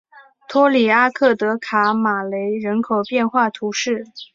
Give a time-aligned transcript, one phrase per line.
[0.47, 4.07] 托里阿克德卡马雷人口变化图示